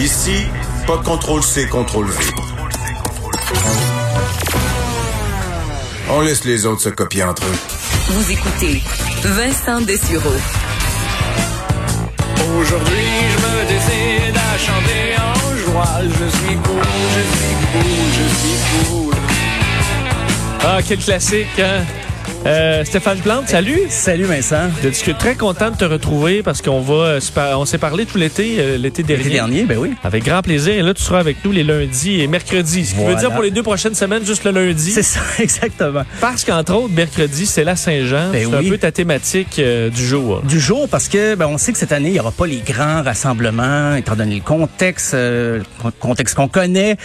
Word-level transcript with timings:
Ici, 0.00 0.46
pas 0.86 0.96
de 0.96 1.04
contrôle 1.04 1.42
C, 1.42 1.66
contrôle 1.66 2.06
V. 2.06 2.24
On 6.08 6.22
laisse 6.22 6.42
les 6.44 6.64
autres 6.64 6.80
se 6.80 6.88
copier 6.88 7.22
entre 7.22 7.42
eux. 7.44 7.58
Vous 8.08 8.32
écoutez 8.32 8.82
Vincent 9.22 9.82
Dessureau. 9.82 10.30
Aujourd'hui, 12.58 13.08
je 13.28 13.38
me 13.46 13.68
décide 13.68 14.36
à 14.38 14.56
chanter 14.56 15.16
en 15.18 15.70
joie. 15.70 16.00
Je 16.04 16.28
suis 16.34 16.56
cool, 16.56 16.82
je 17.14 17.22
suis 17.36 17.56
cool, 17.70 18.06
je 18.16 18.26
suis 18.38 18.88
cool. 18.88 19.14
Ah, 20.64 20.78
quel 20.82 20.98
classique, 20.98 21.58
hein? 21.58 21.84
Euh, 22.46 22.84
Stéphane 22.84 23.18
Plante, 23.18 23.48
salut. 23.48 23.80
Salut 23.90 24.24
Vincent. 24.24 24.70
Je 24.82 24.88
suis 24.88 25.14
très 25.14 25.34
content 25.34 25.70
de 25.70 25.76
te 25.76 25.84
retrouver 25.84 26.42
parce 26.42 26.62
qu'on 26.62 26.80
va, 26.80 27.18
euh, 27.18 27.20
on 27.54 27.66
s'est 27.66 27.78
parlé 27.78 28.06
tout 28.06 28.16
l'été, 28.16 28.56
euh, 28.58 28.78
l'été 28.78 29.02
dernier. 29.02 29.24
L'été 29.24 29.34
dernier, 29.34 29.62
ben 29.64 29.78
oui. 29.78 29.92
Avec 30.02 30.24
grand 30.24 30.40
plaisir. 30.40 30.72
Et 30.72 30.80
là, 30.80 30.94
tu 30.94 31.02
seras 31.02 31.18
avec 31.18 31.44
nous 31.44 31.52
les 31.52 31.64
lundis 31.64 32.22
et 32.22 32.26
mercredis. 32.28 32.86
Ce 32.86 32.94
qui 32.94 33.04
veut 33.04 33.14
dire 33.14 33.30
pour 33.32 33.42
les 33.42 33.50
deux 33.50 33.62
prochaines 33.62 33.94
semaines, 33.94 34.24
juste 34.24 34.44
le 34.44 34.52
lundi. 34.52 34.90
C'est 34.90 35.02
ça, 35.02 35.20
exactement. 35.38 36.02
Parce 36.20 36.44
qu'entre 36.44 36.74
autres, 36.74 36.94
mercredi, 36.94 37.44
c'est 37.44 37.64
la 37.64 37.76
Saint-Jean. 37.76 38.30
Ben 38.32 38.48
c'est 38.48 38.56
oui. 38.56 38.66
un 38.66 38.70
peu 38.70 38.78
ta 38.78 38.90
thématique 38.90 39.58
euh, 39.58 39.90
du 39.90 40.04
jour. 40.04 40.40
Du 40.42 40.60
jour, 40.60 40.88
parce 40.88 41.08
que 41.08 41.34
ben, 41.34 41.46
on 41.46 41.58
sait 41.58 41.72
que 41.72 41.78
cette 41.78 41.92
année, 41.92 42.08
il 42.08 42.14
n'y 42.14 42.20
aura 42.20 42.32
pas 42.32 42.46
les 42.46 42.60
grands 42.60 43.02
rassemblements, 43.02 43.96
étant 43.96 44.16
donné 44.16 44.36
le 44.36 44.40
contexte, 44.40 45.12
euh, 45.12 45.60
le 45.84 45.90
contexte 45.90 46.36
qu'on 46.36 46.48
connaît. 46.48 46.96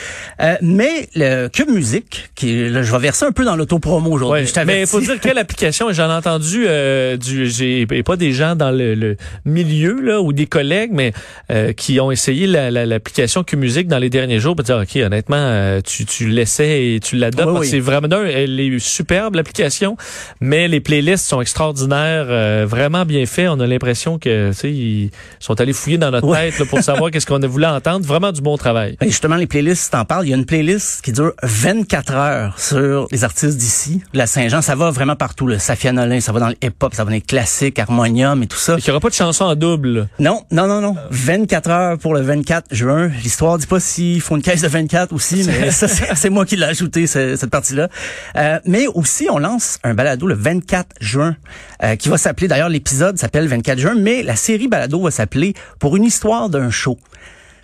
Euh, 0.41 0.55
mais 0.62 1.10
le 1.13 1.49
Cube 1.49 1.70
Musique, 1.70 2.30
qui 2.36 2.70
là, 2.70 2.84
je 2.84 2.91
vais 2.94 2.99
verser 2.99 3.26
un 3.26 3.34
peu 3.34 3.44
dans 3.44 3.58
l'autopromo 3.58 4.12
aujourd'hui. 4.12 4.41
Ouais. 4.41 4.48
je 4.48 4.54
t'avertis. 4.54 4.77
Mais 4.77 4.82
il 4.84 4.88
faut 4.88 5.02
dire 5.02 5.20
quelle 5.26 5.38
application? 5.38 5.92
J'en 5.92 6.10
ai 6.10 6.14
entendu 6.14 6.66
euh, 6.68 7.18
du, 7.18 7.50
j'ai 7.50 7.82
et 7.82 8.04
pas 8.04 8.16
des 8.16 8.32
gens 8.34 8.56
dans 8.56 8.72
le, 8.72 8.96
le 8.96 9.18
milieu 9.46 10.00
là 10.02 10.22
ou 10.22 10.34
des 10.34 10.46
collègues, 10.46 10.92
mais 10.94 11.14
euh, 11.52 11.74
qui 11.74 12.00
ont 12.00 12.12
essayé 12.12 12.48
la- 12.48 12.72
la- 12.72 12.86
l'application 12.86 13.44
Q-Musique 13.44 13.88
dans 13.88 13.98
les 14.00 14.10
derniers 14.10 14.40
jours 14.40 14.56
pour 14.56 14.64
dire 14.66 14.78
ok 14.82 14.96
honnêtement 15.04 15.36
euh, 15.38 15.82
tu 15.82 16.05
tu 16.05 16.27
l'essaies 16.30 16.96
et 16.96 16.99
tu 16.99 17.16
l'adoptes 17.16 17.60
Oui, 17.60 17.68
c'est 17.68 17.80
vraiment 17.80 18.08
d'un, 18.08 18.26
elle 18.26 18.60
est 18.60 18.80
superbe 18.80 19.36
l'application, 19.36 19.98
mais 20.41 20.68
les 20.68 20.80
playlists 20.80 21.26
sont 21.27 21.42
extraordinaires, 21.42 22.26
euh, 22.30 22.66
vraiment 22.68 23.05
bien 23.05 23.26
fait. 23.26 23.48
On 23.48 23.60
a 23.60 23.68
l'impression 23.68 24.18
que 24.20 24.49
tu 24.49 24.55
sais 24.55 24.71
ils 24.71 25.12
sont 25.40 25.60
allés 25.62 25.74
fouiller 25.74 25.98
dans 25.98 26.12
notre 26.12 26.27
Ouais. 26.27 26.49
tête 26.52 26.60
là, 26.60 26.66
pour 26.66 26.80
savoir 26.80 27.12
qu'est-ce 27.12 27.26
qu'on 27.26 27.42
a 27.42 27.48
voulu 27.48 27.66
entendre. 27.66 28.05
Vraiment 28.05 28.32
du 28.32 28.42
bon 28.42 28.58
travail. 28.58 28.98
Ben, 28.99 29.08
justement, 29.08 29.36
les 29.36 29.48
playlists, 29.48 29.92
t'en 29.92 30.05
parles. 30.05 30.26
Il 30.26 30.30
y 30.30 30.34
a 30.34 30.38
une 30.38 30.46
playlist 30.46 31.02
qui 31.04 31.12
dure 31.12 31.34
24 31.44 32.14
heures 32.14 32.60
sur 32.60 33.08
les 33.12 33.24
artistes 33.24 33.58
d'ici. 33.58 34.02
La 34.14 34.27
Saint-Jean, 34.27 34.62
ça 34.62 34.76
va 34.76 34.92
vraiment 34.92 35.15
partout. 35.16 35.48
Là. 35.48 35.60
Safia 35.60 35.91
Nolin, 35.91 36.20
ça 36.20 36.32
va 36.32 36.40
dans 36.40 36.49
le 36.49 36.55
hip-hop, 36.63 36.94
ça 36.94 37.04
va 37.04 37.10
dans 37.10 37.16
les 37.16 37.21
classiques, 37.21 37.80
harmonium 37.80 38.41
et 38.44 38.48
tout 38.48 38.58
ça. 38.58 38.76
Il 38.77 38.84
n'y 38.84 38.90
aura 38.91 38.99
pas 38.99 39.10
de 39.10 39.13
chanson 39.13 39.46
en 39.46 39.55
double. 39.55 40.08
Non, 40.20 40.44
non, 40.52 40.68
non, 40.68 40.82
non. 40.82 40.96
24 41.12 41.70
heures 41.70 41.98
pour 41.98 42.13
le 42.13 42.21
24 42.21 42.74
juin. 42.74 43.08
L'histoire 43.24 43.58
dit 43.58 43.68
pas 43.68 43.80
s'il 43.80 44.21
faut 44.21 44.36
une 44.36 44.41
caisse 44.41 44.62
de 44.62 44.68
24 44.68 45.13
aussi, 45.13 45.43
mais 45.48 45.71
ça, 45.71 45.88
c'est 45.88 46.30
moi 46.30 46.46
qui 46.46 46.55
l'ai 46.55 46.66
ajouté, 46.66 47.08
ce- 47.08 47.36
cette 47.36 47.49
partie-là. 47.49 47.90
Euh, 48.36 48.60
mais 48.66 48.88
aussi, 48.88 49.27
on 49.30 49.38
lance 49.40 49.80
un 49.84 49.93
balado 49.93 50.27
le 50.27 50.36
24 50.36 50.88
juin, 50.99 51.36
euh, 51.84 51.96
qui 51.96 52.10
va 52.10 52.18
s'appeler, 52.18 52.48
d'ailleurs, 52.48 52.70
l'épisode 52.70 53.18
s'appelle 53.18 53.48
24 53.48 53.80
juin, 53.80 53.96
mais 53.98 54.24
la 54.24 54.36
série 54.36 54.68
balado 54.68 55.02
va 55.02 55.12
s'appeler 55.12 55.54
Pour 55.80 55.96
une 55.96 56.04
histoire 56.04 56.49
d'un 56.49 56.70
show 56.70 56.98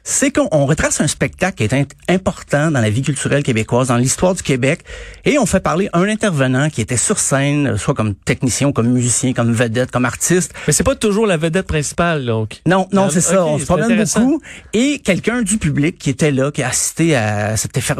c'est 0.04 0.32
qu'on 0.32 0.48
on 0.52 0.66
retrace 0.66 1.00
un 1.02 1.08
spectacle 1.08 1.58
qui 1.58 1.64
est 1.64 1.88
important 2.10 2.72
dans 2.72 2.82
la 2.82 2.90
vie 2.90 3.02
culturelle 3.02 3.44
québécoise, 3.44 3.90
dans 3.90 3.98
l'histoire 3.98 4.34
du 4.34 4.42
Québec, 4.44 4.82
et 5.26 5.38
on 5.38 5.46
fait 5.46 5.60
parler 5.60 5.90
un 5.94 6.04
intervenant 6.04 6.70
qui 6.70 6.82
était 6.82 6.98
sur 6.98 7.20
scène, 7.20 7.68
euh, 7.68 7.78
soit 7.78 7.94
comme 7.94 8.16
technicien, 8.16 8.72
comme 8.72 8.88
musicien, 8.88 9.34
comme 9.34 9.54
vedette, 9.54 9.92
comme 9.92 10.06
artiste, 10.06 10.54
Mais 10.68 10.74
c'est 10.74 10.84
pas 10.84 10.96
toujours 10.96 11.28
la 11.28 11.38
vedette 11.38 11.68
principale 11.68 12.26
donc. 12.26 12.62
non, 12.66 12.88
non, 12.92 13.10
c'est 13.10 13.22
ça. 13.22 13.46
on 13.46 13.58
se 13.60 13.66
promène 13.66 14.04
beaucoup. 14.04 14.42
Et 14.74 15.00
quelqu'un 15.00 15.42
du 15.42 15.58
public 15.58 15.98
qui 15.98 16.10
était 16.10 16.32
là, 16.32 16.52
qui 16.52 16.64
a 16.64 16.70
assisté 16.70 17.16
à 17.16 17.56
cette 17.58 17.78
effer- 17.78 17.96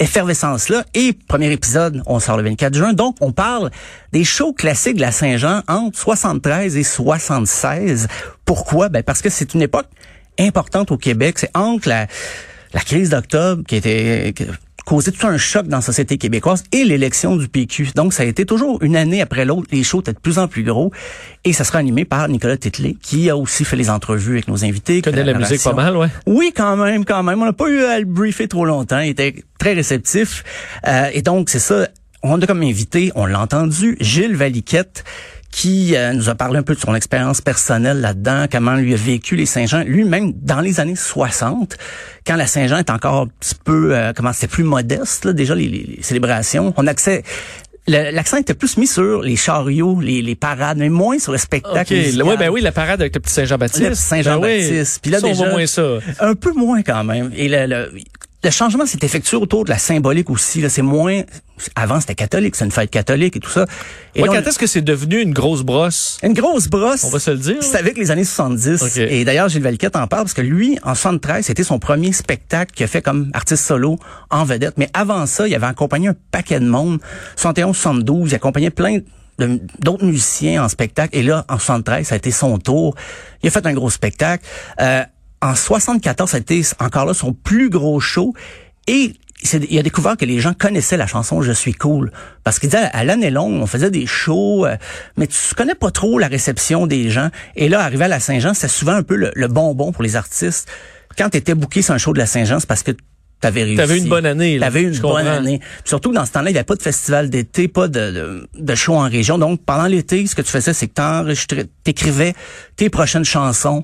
effervescence-là. 0.00 0.84
Et 0.94 1.12
premier 1.26 1.50
épisode, 1.52 2.02
on 2.06 2.20
sort 2.20 2.36
le 2.36 2.42
24 2.44 2.74
juin. 2.74 2.92
Donc, 2.92 3.16
on 3.20 3.32
parle 3.32 3.70
des 4.12 4.24
shows 4.24 4.52
classiques 4.52 4.96
de 4.96 5.00
la 5.00 5.12
Saint-Jean 5.12 5.62
entre 5.68 5.98
73 5.98 6.76
et 6.76 6.82
76. 6.82 8.08
Pourquoi? 8.44 8.88
Ben, 8.88 9.02
parce 9.02 9.22
que 9.22 9.30
c'est 9.30 9.54
une 9.54 9.62
époque 9.62 9.86
importante 10.38 10.90
au 10.90 10.96
Québec. 10.96 11.38
C'est 11.38 11.50
entre 11.54 11.88
la, 11.88 12.06
la 12.72 12.80
crise 12.80 13.10
d'octobre 13.10 13.62
qui 13.66 13.76
était... 13.76 14.34
causé 14.86 15.10
tout 15.10 15.26
un 15.26 15.36
choc 15.36 15.66
dans 15.66 15.78
la 15.78 15.82
société 15.82 16.16
québécoise 16.16 16.62
et 16.70 16.84
l'élection 16.84 17.34
du 17.34 17.48
PQ. 17.48 17.88
Donc, 17.96 18.12
ça 18.12 18.22
a 18.22 18.26
été 18.26 18.46
toujours 18.46 18.80
une 18.84 18.94
année 18.94 19.20
après 19.20 19.44
l'autre, 19.44 19.66
les 19.72 19.82
shows 19.82 19.98
étaient 19.98 20.12
de 20.12 20.20
plus 20.20 20.38
en 20.38 20.46
plus 20.46 20.62
gros 20.62 20.92
et 21.42 21.52
ça 21.52 21.64
sera 21.64 21.80
animé 21.80 22.04
par 22.04 22.28
Nicolas 22.28 22.56
Titley 22.56 22.94
qui 23.02 23.28
a 23.28 23.36
aussi 23.36 23.64
fait 23.64 23.74
les 23.74 23.90
entrevues 23.90 24.34
avec 24.34 24.46
nos 24.46 24.64
invités. 24.64 25.02
Connaît 25.02 25.24
la 25.24 25.34
musique 25.34 25.60
pas 25.64 25.72
mal, 25.72 25.96
ouais. 25.96 26.06
Oui, 26.26 26.52
quand 26.54 26.76
même, 26.76 27.04
quand 27.04 27.24
même. 27.24 27.42
On 27.42 27.46
n'a 27.46 27.52
pas 27.52 27.68
eu 27.68 27.82
à 27.82 27.98
le 27.98 28.04
briefer 28.04 28.46
trop 28.46 28.64
longtemps. 28.64 29.00
Il 29.00 29.08
était 29.08 29.42
très 29.58 29.72
réceptif. 29.72 30.44
Euh, 30.86 31.10
et 31.12 31.22
donc, 31.22 31.50
c'est 31.50 31.58
ça. 31.58 31.88
On 32.22 32.40
a 32.40 32.46
comme 32.46 32.62
invité, 32.62 33.10
on 33.16 33.26
l'a 33.26 33.40
entendu, 33.40 33.96
Gilles 34.00 34.36
Valiquette, 34.36 35.02
qui 35.50 35.96
euh, 35.96 36.12
nous 36.12 36.28
a 36.28 36.34
parlé 36.34 36.58
un 36.58 36.62
peu 36.62 36.74
de 36.74 36.80
son 36.80 36.94
expérience 36.94 37.40
personnelle 37.40 38.00
là-dedans, 38.00 38.46
comment 38.50 38.74
lui 38.74 38.92
a 38.92 38.96
vécu 38.96 39.36
les 39.36 39.46
Saint-Jean, 39.46 39.84
lui-même 39.84 40.32
dans 40.34 40.60
les 40.60 40.80
années 40.80 40.96
60, 40.96 41.76
quand 42.26 42.36
la 42.36 42.46
Saint-Jean 42.46 42.78
est 42.78 42.90
encore 42.90 43.22
un 43.22 43.26
petit 43.40 43.54
peu, 43.64 43.94
euh, 43.96 44.12
comment 44.14 44.32
c'était 44.32 44.48
plus 44.48 44.64
modeste, 44.64 45.24
là, 45.24 45.32
déjà 45.32 45.54
les, 45.54 45.68
les- 45.68 45.94
les 45.96 46.02
célébrations. 46.02 46.74
On 46.76 46.86
accès 46.86 47.22
le- 47.88 48.10
L'accent 48.10 48.36
était 48.38 48.52
plus 48.54 48.76
mis 48.78 48.88
sur 48.88 49.22
les 49.22 49.36
chariots, 49.36 50.00
les, 50.00 50.20
les 50.20 50.34
parades, 50.34 50.76
mais 50.76 50.88
moins 50.88 51.20
sur 51.20 51.30
le 51.30 51.38
spectacle. 51.38 51.94
OK. 51.94 51.96
musical. 51.96 52.26
Ouais, 52.26 52.36
ben 52.36 52.48
oui, 52.50 52.60
la 52.60 52.72
parade 52.72 53.00
avec 53.00 53.14
le 53.14 53.20
petit 53.20 53.32
Saint-Jean-Baptiste. 53.32 53.84
Le 53.84 53.90
petit 53.90 54.02
Saint-Jean-Baptiste. 54.02 54.70
Ben 54.72 54.80
oui. 54.82 54.98
Puis 55.02 55.10
là, 55.12 55.20
Ça, 55.20 55.26
on 55.26 55.30
déjà- 55.30 55.44
voit 55.44 55.52
moins 55.52 55.66
ça. 55.66 55.88
Un 56.18 56.34
peu 56.34 56.52
moins 56.52 56.82
quand 56.82 57.04
même. 57.04 57.30
Et 57.36 57.48
le, 57.48 57.66
le, 57.66 57.92
le 58.46 58.52
changement 58.52 58.86
s'est 58.86 58.98
effectué 59.02 59.36
autour 59.36 59.64
de 59.64 59.70
la 59.70 59.78
symbolique 59.78 60.30
aussi. 60.30 60.60
Là, 60.60 60.68
c'est 60.68 60.82
moins. 60.82 61.22
Avant, 61.74 62.00
c'était 62.00 62.14
catholique, 62.14 62.54
c'est 62.54 62.64
une 62.64 62.70
fête 62.70 62.90
catholique 62.90 63.36
et 63.36 63.40
tout 63.40 63.50
ça. 63.50 63.66
Et 64.14 64.20
Ouais, 64.22 64.26
là, 64.28 64.32
on- 64.32 64.36
quand 64.42 64.48
est-ce 64.48 64.58
que 64.58 64.66
c'est 64.66 64.82
devenu 64.82 65.20
une 65.20 65.32
grosse 65.32 65.62
brosse? 65.62 66.18
une 66.22 66.32
grosse 66.32 66.68
brosse. 66.68 67.04
On 67.04 67.08
va 67.10 67.18
se 67.18 67.30
le 67.30 67.38
dire. 67.38 67.56
C'est 67.60 67.76
avec 67.78 67.96
les 67.98 68.10
années 68.10 68.24
70. 68.24 68.82
Ok. 68.82 68.96
Et 68.98 69.24
d'ailleurs, 69.24 69.48
Gilles 69.48 69.62
Valiquette 69.62 69.96
en 69.96 70.06
parle 70.06 70.22
parce 70.24 70.34
que 70.34 70.42
lui, 70.42 70.78
en 70.84 70.94
73, 70.94 71.44
c'était 71.46 71.64
son 71.64 71.78
premier 71.78 72.12
spectacle 72.12 72.72
qu'il 72.74 72.84
a 72.84 72.86
fait 72.88 73.02
comme 73.02 73.30
artiste 73.34 73.64
solo 73.64 73.98
en 74.30 74.44
vedette. 74.44 74.74
Mais 74.76 74.88
avant 74.94 75.26
ça, 75.26 75.48
il 75.48 75.54
avait 75.54 75.66
accompagné 75.66 76.08
un 76.08 76.14
paquet 76.30 76.60
de 76.60 76.66
monde. 76.66 76.98
71, 77.36 77.76
72, 77.76 78.30
il 78.30 78.34
accompagnait 78.36 78.70
plein 78.70 78.98
d'autres 79.80 80.04
musiciens 80.04 80.64
en 80.64 80.68
spectacle. 80.68 81.16
Et 81.16 81.22
là, 81.22 81.44
en 81.48 81.58
73, 81.58 82.06
ça 82.06 82.14
a 82.14 82.18
été 82.18 82.30
son 82.30 82.58
tour. 82.58 82.94
Il 83.42 83.48
a 83.48 83.50
fait 83.50 83.66
un 83.66 83.74
gros 83.74 83.90
spectacle. 83.90 84.44
Euh, 84.80 85.02
en 85.42 85.54
74, 85.54 86.30
ça 86.30 86.36
a 86.36 86.40
été 86.40 86.62
encore 86.80 87.06
là 87.06 87.14
son 87.14 87.32
plus 87.32 87.70
gros 87.70 88.00
show. 88.00 88.34
Et 88.86 89.12
il 89.68 89.78
a 89.78 89.82
découvert 89.82 90.16
que 90.16 90.24
les 90.24 90.40
gens 90.40 90.54
connaissaient 90.54 90.96
la 90.96 91.06
chanson 91.06 91.42
Je 91.42 91.52
suis 91.52 91.74
cool. 91.74 92.10
Parce 92.44 92.58
qu'il 92.58 92.70
disait, 92.70 92.88
à 92.92 93.04
l'année 93.04 93.30
longue, 93.30 93.60
on 93.60 93.66
faisait 93.66 93.90
des 93.90 94.06
shows, 94.06 94.66
euh, 94.66 94.76
mais 95.16 95.26
tu 95.26 95.36
connais 95.56 95.74
pas 95.74 95.90
trop 95.90 96.18
la 96.18 96.28
réception 96.28 96.86
des 96.86 97.10
gens. 97.10 97.28
Et 97.54 97.68
là, 97.68 97.80
arrivé 97.80 98.04
à 98.04 98.08
la 98.08 98.20
Saint-Jean, 98.20 98.54
c'était 98.54 98.68
souvent 98.68 98.92
un 98.94 99.02
peu 99.02 99.16
le, 99.16 99.32
le 99.34 99.48
bonbon 99.48 99.92
pour 99.92 100.02
les 100.02 100.16
artistes. 100.16 100.68
Quand 101.18 101.28
tu 101.30 101.36
étais 101.38 101.54
booké 101.54 101.82
sur 101.82 101.94
un 101.94 101.98
show 101.98 102.12
de 102.12 102.18
la 102.18 102.26
Saint-Jean, 102.26 102.60
c'est 102.60 102.66
parce 102.66 102.82
que 102.82 102.92
t'avais 103.40 103.62
réussi. 103.64 103.76
T'avais 103.76 103.98
une 103.98 104.08
bonne 104.08 104.26
année. 104.26 104.58
T'avais 104.58 104.82
une 104.82 104.98
bonne 104.98 105.24
comprends. 105.24 105.26
année. 105.26 105.58
Puis 105.58 105.68
surtout, 105.84 106.12
dans 106.12 106.24
ce 106.24 106.32
temps-là, 106.32 106.50
il 106.50 106.54
n'y 106.54 106.58
avait 106.58 106.64
pas 106.64 106.74
de 106.76 106.82
festival 106.82 107.28
d'été, 107.30 107.68
pas 107.68 107.88
de, 107.88 108.10
de, 108.10 108.48
de 108.58 108.74
show 108.74 108.94
en 108.94 109.08
région. 109.08 109.38
Donc, 109.38 109.60
pendant 109.64 109.86
l'été, 109.86 110.26
ce 110.26 110.34
que 110.34 110.42
tu 110.42 110.50
faisais, 110.50 110.72
c'est 110.72 110.88
que 110.88 110.94
t'enregistrais, 110.94 111.66
t'écrivais 111.84 112.34
tes 112.76 112.88
prochaines 112.90 113.24
chansons 113.24 113.82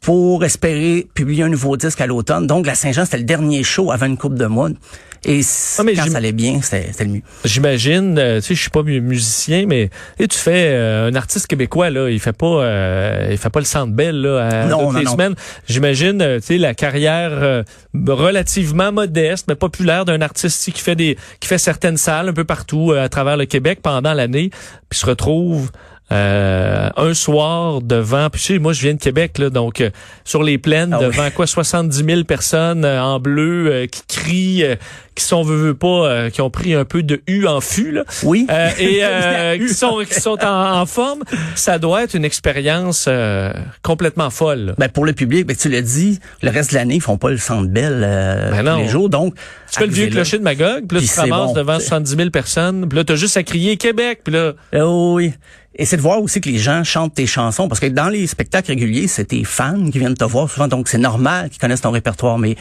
pour 0.00 0.44
espérer 0.44 1.06
publier 1.14 1.42
un 1.44 1.48
nouveau 1.48 1.76
disque 1.76 2.00
à 2.00 2.06
l'automne. 2.06 2.46
Donc, 2.46 2.66
la 2.66 2.74
Saint-Jean, 2.74 3.04
c'était 3.04 3.18
le 3.18 3.24
dernier 3.24 3.62
show 3.62 3.90
avant 3.90 4.06
une 4.06 4.16
coupe 4.16 4.34
de 4.36 4.46
mois. 4.46 4.68
Et 5.24 5.40
Ah, 5.76 5.82
mais 5.82 5.94
quand 5.94 6.08
ça 6.08 6.18
allait 6.18 6.30
bien, 6.30 6.60
c'était 6.62 6.92
le 7.04 7.10
mieux. 7.10 7.22
J'imagine, 7.44 8.16
euh, 8.18 8.36
tu 8.36 8.46
sais, 8.46 8.54
je 8.54 8.60
suis 8.60 8.70
pas 8.70 8.84
mu- 8.84 9.00
musicien, 9.00 9.64
mais 9.66 9.90
et 10.20 10.28
tu 10.28 10.38
fais 10.38 10.68
euh, 10.68 11.10
un 11.10 11.14
artiste 11.16 11.48
québécois 11.48 11.90
là, 11.90 12.08
il 12.08 12.20
fait 12.20 12.32
pas, 12.32 12.46
euh, 12.62 13.26
il 13.32 13.36
fait 13.36 13.50
pas 13.50 13.58
le 13.58 13.64
Centre 13.64 13.92
Bell 13.92 14.14
là, 14.20 14.46
à 14.46 14.66
Non, 14.66 14.78
toutes 14.84 14.92
non, 14.92 14.98
les 15.00 15.04
non. 15.06 15.10
semaines. 15.12 15.34
J'imagine, 15.68 16.24
tu 16.36 16.46
sais, 16.46 16.56
la 16.58 16.72
carrière 16.74 17.64
relativement 18.06 18.92
modeste, 18.92 19.46
mais 19.48 19.54
populaire 19.56 20.04
d'un 20.04 20.20
artiste 20.20 20.72
qui 20.72 20.80
fait 20.80 20.94
des, 20.96 21.16
qui 21.40 21.48
fait 21.48 21.58
certaines 21.58 21.96
salles 21.96 22.28
un 22.28 22.32
peu 22.32 22.44
partout 22.44 22.92
à 22.92 23.08
travers 23.08 23.36
le 23.36 23.46
Québec 23.46 23.80
pendant 23.82 24.14
l'année, 24.14 24.50
puis 24.88 24.98
se 25.00 25.06
retrouve 25.06 25.70
euh, 26.10 26.88
un 26.96 27.12
soir 27.14 27.82
devant, 27.82 28.30
puis 28.30 28.40
tu 28.40 28.54
sais, 28.54 28.58
moi 28.58 28.72
je 28.72 28.80
viens 28.80 28.94
de 28.94 28.98
Québec 29.00 29.36
là, 29.38 29.50
donc 29.50 29.80
euh, 29.80 29.90
sur 30.24 30.42
les 30.42 30.56
plaines 30.56 30.92
Ah 30.94 30.98
oui. 31.00 31.06
devant 31.06 31.30
quoi 31.30 31.46
70 31.46 32.04
000 32.04 32.24
personnes 32.24 32.84
euh, 32.84 33.02
en 33.02 33.20
bleu 33.20 33.66
euh, 33.70 33.86
qui 33.86 34.02
crient, 34.08 34.64
euh, 34.64 34.76
qui 35.14 35.24
sont 35.24 35.42
veut, 35.42 35.56
veut 35.56 35.74
pas, 35.74 36.06
euh, 36.08 36.30
qui 36.30 36.40
ont 36.40 36.48
pris 36.50 36.72
un 36.74 36.84
peu 36.86 37.02
de 37.02 37.20
U 37.26 37.46
en 37.46 37.60
fût 37.60 37.92
là, 37.92 38.04
Oui. 38.22 38.46
euh, 38.50 38.70
et 38.78 39.00
euh, 39.02 39.58
qui 39.58 39.74
sont 39.74 39.98
qui 40.08 40.18
sont 40.18 40.42
en, 40.42 40.80
en 40.80 40.86
forme, 40.86 41.24
ça 41.54 41.78
doit 41.78 42.04
être 42.04 42.14
une 42.14 42.24
expérience 42.24 43.04
euh, 43.06 43.52
complètement 43.82 44.30
folle. 44.30 44.60
là. 44.66 44.72
Ben, 44.78 44.88
pour 44.88 45.04
le 45.04 45.12
public, 45.12 45.46
ben, 45.46 45.56
tu 45.56 45.68
l'as 45.68 45.82
dit, 45.82 46.20
le 46.42 46.50
reste 46.50 46.70
de 46.70 46.76
l'année, 46.76 46.94
ils 46.96 47.02
font 47.02 47.18
pas 47.18 47.30
le 47.30 47.36
centre 47.36 47.68
belle 47.68 48.02
euh, 48.02 48.50
Ben 48.50 48.74
tous 48.76 48.80
les 48.80 48.88
jours. 48.88 49.08
Donc, 49.10 49.34
Tu 49.70 49.78
fais 49.78 49.86
le 49.86 49.92
vieux 49.92 50.06
clocher 50.06 50.38
de 50.38 50.42
Magog, 50.42 50.86
puis 50.88 50.96
là 50.96 51.00
tu 51.02 51.08
te 51.08 51.12
c'est 51.12 51.20
ramasses 51.20 51.48
bon, 51.48 51.52
devant 51.54 51.78
c'est- 51.80 51.86
70 51.88 52.16
000 52.16 52.30
personnes, 52.30 52.88
puis 52.88 52.96
là 52.96 53.04
t'as 53.04 53.16
juste 53.16 53.36
à 53.36 53.42
crier 53.42 53.76
Québec, 53.76 54.20
puis 54.24 54.32
là 54.32 54.52
Oh 54.74 55.12
oui. 55.16 55.34
Et 55.80 55.84
c'est 55.84 55.96
de 55.96 56.02
voir 56.02 56.20
aussi 56.20 56.40
que 56.40 56.48
les 56.48 56.58
gens 56.58 56.82
chantent 56.82 57.14
tes 57.14 57.26
chansons, 57.26 57.68
parce 57.68 57.80
que 57.80 57.86
dans 57.86 58.08
les 58.08 58.26
spectacles 58.26 58.70
réguliers, 58.72 59.06
c'est 59.06 59.26
tes 59.26 59.44
fans 59.44 59.90
qui 59.90 60.00
viennent 60.00 60.14
te 60.16 60.24
voir 60.24 60.50
souvent, 60.50 60.66
donc 60.66 60.88
c'est 60.88 60.98
normal 60.98 61.50
qu'ils 61.50 61.60
connaissent 61.60 61.82
ton 61.82 61.92
répertoire. 61.92 62.36
Mais 62.36 62.56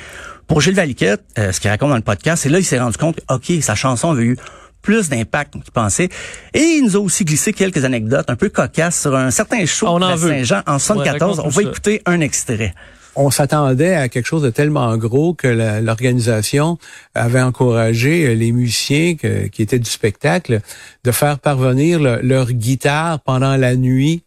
pour 0.46 0.62
Gilles 0.62 0.76
Valiquette, 0.76 1.24
euh, 1.40 1.52
ce 1.52 1.60
qu'il 1.60 1.70
raconte 1.72 1.90
dans 1.90 1.96
le 1.96 2.04
podcast, 2.04 2.44
c'est 2.44 2.50
là 2.50 2.60
il 2.60 2.64
s'est 2.64 2.80
rendu 2.80 2.98
compte 2.98 3.16
que, 3.16 3.34
OK, 3.34 3.52
sa 3.64 3.74
chanson 3.74 4.12
avait 4.12 4.24
eu 4.24 4.38
plus 4.84 5.10
d'impact 5.10 5.54
qu'il 5.54 5.72
pensait. 5.74 6.10
Et 6.54 6.60
il 6.62 6.84
nous 6.86 6.96
a 6.96 7.00
aussi 7.00 7.26
glissé 7.26 7.54
quelques 7.54 7.84
anecdotes 7.84 8.30
un 8.30 8.36
peu 8.36 8.50
cocasses 8.50 9.02
sur 9.02 9.16
un 9.16 9.32
certain 9.32 9.66
show 9.66 9.88
On 9.88 10.00
de 10.00 10.06
en. 10.06 10.16
Saint-Jean 10.18 10.62
en 10.68 10.78
74. 10.78 11.40
Ouais, 11.40 11.46
On 11.46 11.50
va 11.50 11.64
ça. 11.64 11.68
écouter 11.68 12.02
un 12.06 12.22
extrait. 12.22 12.74
On 13.18 13.32
s'attendait 13.32 13.96
à 13.96 14.10
quelque 14.10 14.26
chose 14.26 14.44
de 14.44 14.50
tellement 14.50 14.96
gros 14.98 15.34
que 15.34 15.48
l'organisation 15.82 16.78
avait 17.16 17.42
encouragé 17.42 18.28
euh, 18.28 18.34
les 18.34 18.52
musiciens 18.52 19.16
qui 19.16 19.62
étaient 19.62 19.80
du 19.80 19.90
spectacle 19.90 20.62
de 21.04 21.12
faire 21.12 21.40
parvenir 21.40 22.00
le- 22.00 22.22
leur 22.22 22.52
guitare 22.52 23.20
pendant 23.22 23.58
la 23.58 23.76
nuit 23.76 24.24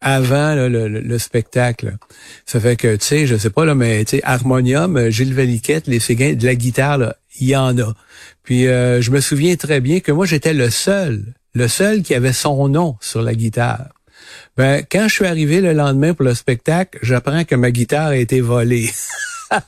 avant 0.00 0.54
le, 0.54 0.68
le- 0.68 0.88
le 0.88 1.18
spectacle. 1.18 1.96
Ça 2.46 2.58
fait 2.60 2.76
que, 2.76 2.96
tu 2.96 3.04
sais, 3.04 3.26
je 3.26 3.36
sais 3.36 3.50
pas, 3.50 3.64
là, 3.64 3.74
mais 3.74 4.04
tu 4.04 4.16
sais, 4.16 4.22
harmonium, 4.24 4.96
euh, 4.96 5.10
Gilles 5.10 5.34
Valiquette, 5.34 5.86
les 5.86 6.00
séguins, 6.00 6.34
de 6.34 6.44
la 6.44 6.54
guitare, 6.54 7.14
il 7.40 7.48
y 7.48 7.56
en 7.56 7.76
a. 7.78 7.94
Puis 8.42 8.66
euh, 8.66 9.00
je 9.00 9.10
me 9.10 9.20
souviens 9.20 9.54
très 9.56 9.80
bien 9.80 10.00
que 10.00 10.10
moi, 10.12 10.26
j'étais 10.26 10.54
le 10.54 10.70
seul, 10.70 11.34
le 11.54 11.68
seul 11.68 12.02
qui 12.02 12.14
avait 12.14 12.32
son 12.32 12.68
nom 12.68 12.96
sur 13.00 13.22
la 13.22 13.34
guitare. 13.34 13.88
Ben, 14.56 14.82
quand 14.90 15.08
je 15.08 15.14
suis 15.14 15.26
arrivé 15.26 15.60
le 15.60 15.72
lendemain 15.72 16.14
pour 16.14 16.24
le 16.24 16.34
spectacle, 16.34 16.98
j'apprends 17.02 17.44
que 17.44 17.54
ma 17.54 17.70
guitare 17.70 18.08
a 18.08 18.16
été 18.16 18.40
volée. 18.40 18.90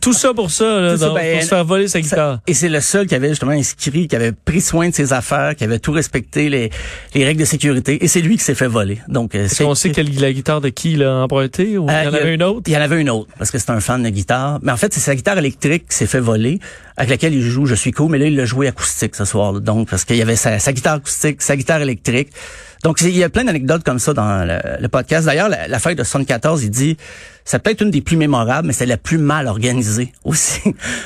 Tout 0.00 0.12
ça 0.12 0.34
pour 0.34 0.50
ça, 0.50 0.80
là, 0.80 0.96
ça, 0.96 1.06
donc, 1.06 1.14
ben, 1.16 1.34
pour 1.34 1.42
se 1.42 1.48
faire 1.48 1.64
voler 1.64 1.86
sa 1.88 1.92
Ça- 1.94 2.00
guitare. 2.00 2.40
et 2.46 2.54
c'est 2.54 2.68
le 2.68 2.80
seul 2.80 3.06
qui 3.06 3.14
avait 3.14 3.28
justement 3.30 3.52
inscrit, 3.52 4.08
qui 4.08 4.16
avait 4.16 4.32
pris 4.32 4.60
soin 4.60 4.88
de 4.88 4.94
ses 4.94 5.12
affaires, 5.12 5.54
qui 5.56 5.64
avait 5.64 5.78
tout 5.78 5.92
respecté 5.92 6.48
les, 6.48 6.70
les 7.14 7.24
règles 7.24 7.40
de 7.40 7.44
sécurité. 7.44 8.02
Et 8.04 8.08
c'est 8.08 8.20
lui 8.20 8.36
qui 8.36 8.42
s'est 8.44 8.54
fait 8.54 8.66
voler. 8.66 8.98
Donc, 9.08 9.34
euh, 9.34 9.44
Est-ce 9.44 9.62
qu'on 9.62 9.74
sait 9.74 9.90
quelle 9.90 10.12
la 10.20 10.32
guitare 10.32 10.60
de 10.60 10.68
qui 10.68 10.92
il 10.92 11.04
a 11.04 11.14
emprunté 11.22 11.78
ou 11.78 11.88
Euh, 11.88 11.92
il 12.02 12.04
y 12.04 12.08
en 12.08 12.14
avait 12.14 12.34
une 12.34 12.42
autre? 12.42 12.62
Il 12.66 12.72
y 12.72 12.76
en 12.76 12.80
avait 12.80 13.00
une 13.00 13.10
autre, 13.10 13.30
parce 13.38 13.50
que 13.50 13.58
c'est 13.58 13.70
un 13.70 13.80
fan 13.80 14.02
de 14.02 14.08
guitare. 14.10 14.58
Mais 14.62 14.72
en 14.72 14.76
fait, 14.76 14.92
c'est 14.92 15.00
sa 15.00 15.14
guitare 15.14 15.38
électrique 15.38 15.88
qui 15.88 15.96
s'est 15.96 16.06
fait 16.06 16.20
voler, 16.20 16.58
avec 16.96 17.10
laquelle 17.10 17.34
il 17.34 17.42
joue 17.42 17.66
Je 17.66 17.74
suis 17.76 17.92
cool, 17.92 18.10
mais 18.10 18.18
là, 18.18 18.26
il 18.26 18.36
l'a 18.36 18.44
joué 18.46 18.66
acoustique 18.68 19.14
ce 19.14 19.24
soir. 19.24 19.52
Donc, 19.60 19.88
parce 19.88 20.04
qu'il 20.04 20.16
y 20.16 20.22
avait 20.22 20.36
sa, 20.36 20.58
sa 20.58 20.72
guitare 20.72 20.94
acoustique, 20.96 21.40
sa 21.40 21.56
guitare 21.56 21.80
électrique. 21.82 22.30
Donc, 22.84 23.00
il 23.00 23.16
y 23.16 23.24
a 23.24 23.28
plein 23.30 23.44
d'anecdotes 23.44 23.82
comme 23.82 23.98
ça 23.98 24.12
dans 24.12 24.46
le, 24.46 24.58
le 24.80 24.88
podcast. 24.88 25.26
D'ailleurs, 25.26 25.48
la, 25.48 25.66
la 25.66 25.78
fête 25.80 25.98
de 25.98 26.04
74, 26.04 26.62
il 26.64 26.70
dit, 26.70 26.96
c'est 27.44 27.60
peut-être 27.60 27.80
une 27.80 27.90
des 27.90 28.02
plus 28.02 28.16
mémorables, 28.16 28.66
mais 28.68 28.72
c'est 28.74 28.86
la 28.86 28.96
plus 28.98 29.18
mal 29.18 29.46
organisée 29.48 30.12
aussi. 30.24 30.60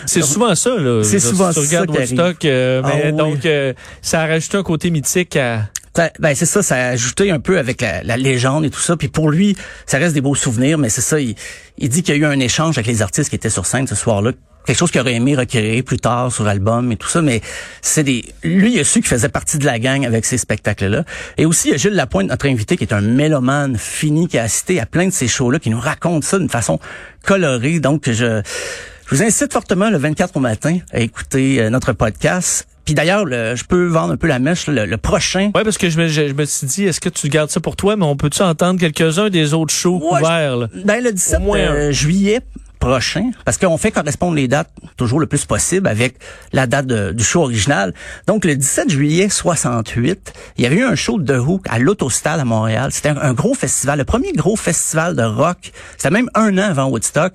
C'est 0.04 0.22
souvent 0.22 0.54
ça, 0.54 0.70
là. 0.76 1.02
C'est 1.04 1.14
Je- 1.14 1.18
si 1.18 1.26
souvent 1.28 1.52
tu 1.52 1.60
regardes 1.60 1.92
ça. 1.94 2.00
Woodstock, 2.00 2.44
euh, 2.44 2.82
Ah 2.84 2.90
oui. 3.04 3.12
donc, 3.12 3.46
euh, 3.46 3.72
ça 4.02 4.22
a 4.22 4.26
rajouté 4.26 4.56
un 4.58 4.62
côté 4.62 4.90
mythique 4.90 5.36
à... 5.36 5.68
Ça- 5.96 6.10
Ben 6.20 6.34
c'est 6.34 6.46
ça, 6.46 6.62
ça 6.62 6.76
a 6.76 6.88
ajouté 6.90 7.30
un 7.30 7.40
peu 7.40 7.58
avec 7.58 7.80
la, 7.80 8.02
la 8.02 8.16
légende 8.16 8.64
et 8.64 8.70
tout 8.70 8.80
ça. 8.80 8.96
Puis 8.96 9.08
pour 9.08 9.30
lui, 9.30 9.56
ça 9.86 9.98
reste 9.98 10.14
des 10.14 10.20
beaux 10.20 10.34
souvenirs, 10.34 10.78
mais 10.78 10.88
c'est 10.90 11.00
ça, 11.00 11.18
il, 11.20 11.34
il 11.78 11.88
dit 11.88 12.02
qu'il 12.02 12.14
y 12.14 12.18
a 12.18 12.20
eu 12.20 12.24
un 12.32 12.38
échange 12.40 12.76
avec 12.78 12.86
les 12.86 13.02
artistes 13.02 13.30
qui 13.30 13.36
étaient 13.36 13.50
sur 13.50 13.66
scène 13.66 13.86
ce 13.86 13.94
soir-là. 13.94 14.32
Quelque 14.68 14.76
chose 14.78 14.90
qu'il 14.90 15.00
aurait 15.00 15.14
aimé 15.14 15.34
recréer 15.34 15.82
plus 15.82 15.96
tard 15.96 16.30
sur 16.30 16.46
album 16.46 16.92
et 16.92 16.96
tout 16.96 17.08
ça, 17.08 17.22
mais 17.22 17.40
c'est 17.80 18.02
des. 18.04 18.22
Lui, 18.44 18.74
il 18.74 18.80
a 18.80 18.84
su 18.84 19.00
qu'il 19.00 19.08
faisait 19.08 19.30
partie 19.30 19.56
de 19.56 19.64
la 19.64 19.78
gang 19.78 20.04
avec 20.04 20.26
ces 20.26 20.36
spectacles-là. 20.36 21.04
Et 21.38 21.46
aussi, 21.46 21.68
il 21.68 21.70
y 21.70 21.74
a 21.74 21.78
Gilles 21.78 21.94
Lapointe, 21.94 22.28
notre 22.28 22.46
invité, 22.46 22.76
qui 22.76 22.84
est 22.84 22.92
un 22.92 23.00
mélomane 23.00 23.78
fini, 23.78 24.28
qui 24.28 24.36
a 24.36 24.42
assisté 24.42 24.78
à 24.78 24.84
plein 24.84 25.06
de 25.06 25.10
ces 25.12 25.26
shows-là, 25.26 25.58
qui 25.58 25.70
nous 25.70 25.80
raconte 25.80 26.22
ça 26.24 26.38
d'une 26.38 26.50
façon 26.50 26.78
colorée. 27.24 27.80
Donc, 27.80 28.02
je, 28.10 28.12
je 28.12 29.14
vous 29.16 29.22
incite 29.22 29.54
fortement 29.54 29.88
le 29.88 29.96
24 29.96 30.36
au 30.36 30.40
matin 30.40 30.76
à 30.92 31.00
écouter 31.00 31.62
euh, 31.62 31.70
notre 31.70 31.94
podcast. 31.94 32.68
Puis 32.84 32.94
d'ailleurs, 32.94 33.24
le- 33.24 33.56
je 33.56 33.64
peux 33.64 33.86
vendre 33.86 34.12
un 34.12 34.16
peu 34.18 34.26
la 34.26 34.38
mèche, 34.38 34.66
le, 34.66 34.84
le 34.84 34.96
prochain. 34.98 35.50
Ouais, 35.54 35.64
parce 35.64 35.78
que 35.78 35.88
je 35.88 35.98
me, 35.98 36.08
je, 36.08 36.28
je 36.28 36.34
me 36.34 36.44
suis 36.44 36.66
dit, 36.66 36.84
est-ce 36.84 37.00
que 37.00 37.08
tu 37.08 37.28
gardes 37.30 37.50
ça 37.50 37.60
pour 37.60 37.74
toi, 37.74 37.96
mais 37.96 38.04
on 38.04 38.16
peut-tu 38.16 38.42
entendre 38.42 38.78
quelques-uns 38.78 39.30
des 39.30 39.54
autres 39.54 39.72
shows 39.72 39.98
Ouais, 40.12 40.20
couverts, 40.20 40.56
là? 40.58 40.68
Ben, 40.84 41.02
le 41.02 41.10
17 41.12 41.38
Au 41.40 41.42
moins 41.42 41.58
un. 41.58 41.72
euh, 41.74 41.90
juillet 41.92 42.40
prochain, 42.78 43.30
parce 43.44 43.58
qu'on 43.58 43.76
fait 43.76 43.90
correspondre 43.90 44.34
les 44.34 44.48
dates 44.48 44.70
toujours 44.96 45.20
le 45.20 45.26
plus 45.26 45.44
possible 45.44 45.86
avec 45.88 46.16
la 46.52 46.66
date 46.66 46.86
du 46.86 47.24
show 47.24 47.42
original. 47.42 47.94
Donc, 48.26 48.44
le 48.44 48.56
17 48.56 48.90
juillet 48.90 49.28
68, 49.28 50.32
il 50.56 50.64
y 50.64 50.66
avait 50.66 50.76
eu 50.76 50.84
un 50.84 50.94
show 50.94 51.18
de 51.18 51.34
The 51.34 51.38
Who 51.38 51.60
à 51.68 51.78
l'Autostade 51.78 52.40
à 52.40 52.44
Montréal. 52.44 52.90
C'était 52.92 53.10
un, 53.10 53.32
gros 53.34 53.54
festival, 53.54 53.98
le 53.98 54.04
premier 54.04 54.32
gros 54.32 54.56
festival 54.56 55.16
de 55.16 55.22
rock. 55.22 55.72
C'était 55.96 56.10
même 56.10 56.30
un 56.34 56.56
an 56.58 56.70
avant 56.70 56.86
Woodstock. 56.86 57.32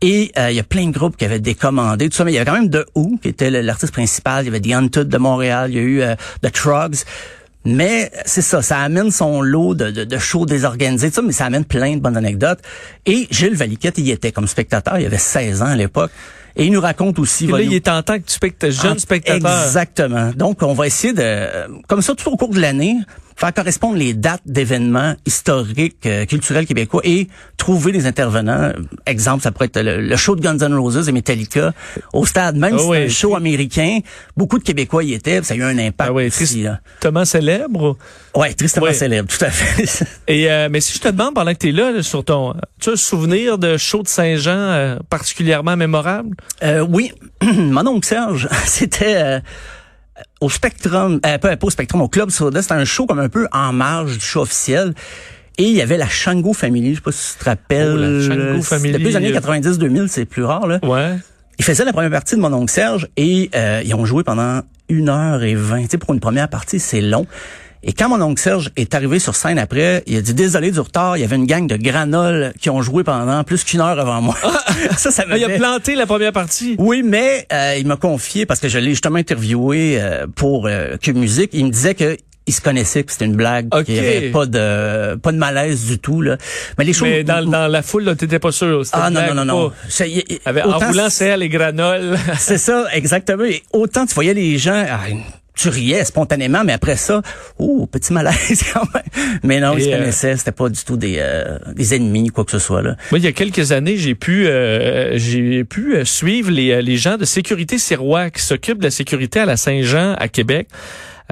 Et 0.00 0.32
euh, 0.38 0.50
il 0.50 0.56
y 0.56 0.60
a 0.60 0.64
plein 0.64 0.86
de 0.86 0.92
groupes 0.92 1.16
qui 1.16 1.24
avaient 1.24 1.40
décommandé, 1.40 2.08
tout 2.08 2.16
ça, 2.16 2.24
mais 2.24 2.32
il 2.32 2.34
y 2.34 2.38
avait 2.38 2.50
quand 2.50 2.58
même 2.58 2.70
The 2.70 2.84
Who, 2.94 3.18
qui 3.22 3.28
était 3.28 3.50
l'artiste 3.50 3.92
principal. 3.92 4.44
Il 4.44 4.46
y 4.46 4.48
avait 4.48 4.60
The 4.60 4.72
Untud 4.72 5.08
de 5.08 5.18
Montréal, 5.18 5.70
il 5.70 5.76
y 5.76 5.78
a 5.78 5.82
eu 5.82 6.02
euh, 6.02 6.14
The 6.42 6.52
Trugs. 6.52 7.04
Mais 7.64 8.10
c'est 8.26 8.42
ça, 8.42 8.60
ça 8.62 8.78
amène 8.80 9.10
son 9.10 9.40
lot 9.40 9.74
de, 9.74 9.90
de, 9.90 10.04
de 10.04 10.18
shows 10.18 10.44
désorganisés, 10.46 11.08
tout 11.08 11.16
ça, 11.16 11.22
mais 11.22 11.32
ça 11.32 11.46
amène 11.46 11.64
plein 11.64 11.96
de 11.96 12.00
bonnes 12.00 12.16
anecdotes. 12.16 12.60
Et 13.06 13.26
Gilles 13.30 13.54
Valiquette, 13.56 13.96
il 13.98 14.06
y 14.06 14.10
était 14.10 14.32
comme 14.32 14.46
spectateur, 14.46 14.98
il 14.98 15.06
avait 15.06 15.16
16 15.18 15.62
ans 15.62 15.66
à 15.66 15.76
l'époque. 15.76 16.10
Et 16.56 16.66
il 16.66 16.72
nous 16.72 16.80
raconte 16.80 17.18
aussi... 17.18 17.46
Là, 17.46 17.52
va 17.52 17.58
nous- 17.58 17.64
il 17.70 17.74
est 17.74 17.88
en 17.88 18.02
tant 18.02 18.18
que 18.18 18.24
tu 18.26 18.32
specta- 18.38 18.70
jeune 18.70 18.92
en- 18.92 18.98
spectateur. 18.98 19.64
Exactement. 19.64 20.30
Donc, 20.36 20.62
on 20.62 20.72
va 20.74 20.86
essayer 20.86 21.12
de, 21.12 21.48
comme 21.88 22.00
ça, 22.02 22.14
tout 22.14 22.28
au 22.30 22.36
cours 22.36 22.50
de 22.54 22.60
l'année, 22.60 22.96
faire 23.36 23.52
correspondre 23.52 23.96
les 23.96 24.14
dates 24.14 24.42
d'événements 24.46 25.14
historiques, 25.26 26.06
euh, 26.06 26.24
culturels 26.26 26.66
québécois 26.66 27.00
et 27.04 27.28
trouver 27.56 27.92
des 27.92 28.06
intervenants. 28.06 28.72
Exemple, 29.06 29.42
ça 29.42 29.52
pourrait 29.52 29.66
être 29.66 29.80
le, 29.80 30.00
le 30.00 30.16
show 30.16 30.36
de 30.36 30.40
Guns 30.40 30.58
N' 30.58 30.74
Roses 30.74 31.08
et 31.08 31.12
Metallica 31.12 31.72
au 32.12 32.26
stade. 32.26 32.56
Même 32.56 32.74
Ah 32.76 32.78
si 32.78 32.86
oui. 32.86 32.96
c'est 32.98 33.04
un 33.04 33.08
show 33.08 33.36
américain, 33.36 33.98
beaucoup 34.36 34.58
de 34.58 34.64
Québécois 34.64 35.04
y 35.04 35.14
étaient, 35.14 35.42
ça 35.42 35.54
a 35.54 35.56
eu 35.56 35.62
un 35.62 35.78
impact 35.78 36.12
Ah 36.14 36.20
là. 36.22 36.30
tristement 36.30 37.24
célèbre. 37.24 37.96
Ouais, 38.36 38.52
tristement 38.54 38.92
célèbre, 38.92 39.28
tout 39.28 39.44
à 39.44 39.50
fait. 39.50 40.04
Et 40.28 40.50
euh, 40.50 40.68
mais 40.70 40.80
si 40.80 40.94
je 40.94 41.00
te 41.00 41.08
demande 41.08 41.34
pendant 41.34 41.52
que 41.52 41.58
tu 41.58 41.68
es 41.68 41.72
là, 41.72 41.92
là, 41.92 42.02
sur 42.02 42.24
ton 42.24 42.54
tu 42.80 42.90
as 42.90 42.92
un 42.92 42.96
souvenir 42.96 43.58
de 43.58 43.76
show 43.76 44.02
de 44.02 44.08
Saint-Jean 44.08 44.50
euh, 44.56 44.96
particulièrement 45.10 45.76
mémorable? 45.76 46.36
Euh, 46.62 46.86
oui, 46.88 47.12
mon 47.42 47.86
oncle 47.86 48.06
Serge, 48.06 48.48
c'était 48.66 49.14
euh, 49.16 49.40
au 50.40 50.50
Spectrum, 50.50 51.20
euh, 51.26 51.38
pas, 51.38 51.56
pas 51.56 51.66
au 51.66 51.70
Spectrum, 51.70 52.02
au 52.02 52.08
Club 52.08 52.30
Soda. 52.30 52.62
C'était 52.62 52.74
un 52.74 52.84
show 52.84 53.06
comme 53.06 53.18
un 53.18 53.28
peu 53.28 53.46
en 53.52 53.72
marge 53.72 54.18
du 54.18 54.24
show 54.24 54.42
officiel. 54.42 54.94
Et 55.56 55.64
il 55.64 55.74
y 55.74 55.82
avait 55.82 55.96
la 55.96 56.08
Shango 56.08 56.52
Family, 56.52 56.90
je 56.90 56.94
sais 56.96 57.00
pas 57.00 57.12
si 57.12 57.32
tu 57.34 57.38
te 57.38 57.44
rappelles. 57.44 57.94
Oh, 57.94 57.96
la 57.96 58.28
Shango 58.28 58.62
Family, 58.62 58.92
Depuis 58.92 59.04
les 59.06 59.16
années 59.16 59.36
euh. 59.36 59.40
90-2000, 59.40 60.08
c'est 60.08 60.24
plus 60.24 60.44
rare. 60.44 60.66
Là. 60.66 60.80
Ouais. 60.82 61.16
Ils 61.58 61.64
faisaient 61.64 61.84
la 61.84 61.92
première 61.92 62.10
partie 62.10 62.34
de 62.34 62.40
mon 62.40 62.52
oncle 62.52 62.72
Serge 62.72 63.08
et 63.16 63.50
euh, 63.54 63.82
ils 63.84 63.94
ont 63.94 64.04
joué 64.04 64.24
pendant 64.24 64.62
une 64.88 65.08
heure 65.08 65.42
et 65.44 65.54
vingt. 65.54 65.82
Tu 65.82 65.90
sais, 65.90 65.98
pour 65.98 66.12
une 66.12 66.20
première 66.20 66.48
partie, 66.48 66.80
c'est 66.80 67.00
long. 67.00 67.26
Et 67.86 67.92
quand 67.92 68.08
mon 68.08 68.20
oncle 68.22 68.40
Serge 68.40 68.70
est 68.76 68.94
arrivé 68.94 69.18
sur 69.18 69.34
scène 69.36 69.58
après, 69.58 70.02
il 70.06 70.16
a 70.16 70.20
dit 70.22 70.32
désolé 70.34 70.70
du 70.70 70.80
retard, 70.80 71.16
il 71.16 71.20
y 71.20 71.24
avait 71.24 71.36
une 71.36 71.46
gang 71.46 71.66
de 71.66 71.76
granoles 71.76 72.52
qui 72.60 72.70
ont 72.70 72.80
joué 72.80 73.04
pendant 73.04 73.44
plus 73.44 73.62
qu'une 73.62 73.80
heure 73.80 73.98
avant 74.00 74.22
moi. 74.22 74.36
ça, 74.96 75.10
ça 75.10 75.24
Ah, 75.30 75.36
il 75.36 75.44
a 75.44 75.50
planté 75.50 75.94
la 75.94 76.06
première 76.06 76.32
partie? 76.32 76.76
oui, 76.78 77.02
mais 77.04 77.46
euh, 77.52 77.76
il 77.78 77.86
m'a 77.86 77.96
confié 77.96 78.46
parce 78.46 78.58
que 78.60 78.68
je 78.68 78.78
l'ai 78.78 78.90
justement 78.90 79.16
interviewé 79.18 79.98
euh, 80.00 80.26
pour 80.34 80.66
euh, 80.66 80.96
Cube 80.96 81.16
Musique. 81.16 81.50
Il 81.52 81.66
me 81.66 81.70
disait 81.70 81.94
que 81.94 82.16
il 82.46 82.52
se 82.52 82.60
connaissait 82.60 83.04
que 83.04 83.10
c'était 83.12 83.24
une 83.24 83.36
blague, 83.36 83.68
Ok. 83.74 83.84
qu'il 83.84 83.94
y 83.94 83.98
avait 83.98 84.30
pas 84.30 84.44
de 84.44 85.14
pas 85.16 85.32
de 85.32 85.38
malaise 85.38 85.86
du 85.86 85.98
tout 85.98 86.20
là. 86.20 86.36
Mais 86.76 86.84
les 86.84 86.92
choses 86.92 87.08
Mais 87.08 87.24
dans, 87.24 87.42
dans 87.48 87.68
la 87.68 87.80
foule, 87.82 88.14
t'étais 88.16 88.38
pas 88.38 88.52
sûr. 88.52 88.82
ah 88.92 89.08
non 89.10 89.20
non 89.28 89.34
non 89.34 89.44
non. 89.46 89.72
Avec, 90.44 90.66
en 90.66 90.78
roulant 90.78 91.04
c'est- 91.08 91.24
serre 91.24 91.36
les 91.38 91.48
granoles. 91.48 92.18
c'est 92.38 92.58
ça 92.58 92.84
exactement. 92.92 93.44
Et 93.44 93.62
autant 93.72 94.04
tu 94.04 94.14
voyais 94.14 94.34
les 94.34 94.58
gens 94.58 94.84
ah, 94.90 95.00
tu 95.54 95.68
riais 95.68 96.04
spontanément, 96.04 96.64
mais 96.64 96.72
après 96.72 96.96
ça, 96.96 97.22
oh, 97.58 97.86
petit 97.86 98.12
malaise 98.12 98.64
quand 98.72 98.86
même. 98.92 99.38
Mais 99.42 99.60
non, 99.60 99.74
ils 99.76 99.84
se 99.84 99.88
euh, 99.88 99.98
connaissaient, 99.98 100.36
c'était 100.36 100.52
pas 100.52 100.68
du 100.68 100.84
tout 100.84 100.96
des, 100.96 101.16
euh, 101.18 101.58
des 101.74 101.94
ennemis, 101.94 102.28
quoi 102.28 102.44
que 102.44 102.50
ce 102.50 102.58
soit. 102.58 102.82
Là. 102.82 102.96
Moi, 103.10 103.18
il 103.18 103.24
y 103.24 103.28
a 103.28 103.32
quelques 103.32 103.72
années, 103.72 103.96
j'ai 103.96 104.14
pu 104.14 104.46
euh, 104.46 105.16
j'ai 105.16 105.64
pu 105.64 105.94
euh, 105.94 106.04
suivre 106.04 106.50
les, 106.50 106.72
euh, 106.72 106.82
les 106.82 106.96
gens 106.96 107.16
de 107.16 107.24
sécurité 107.24 107.78
sirois 107.78 108.30
qui 108.30 108.42
s'occupent 108.42 108.78
de 108.78 108.84
la 108.84 108.90
sécurité 108.90 109.40
à 109.40 109.46
la 109.46 109.56
Saint-Jean 109.56 110.14
à 110.18 110.28
Québec. 110.28 110.68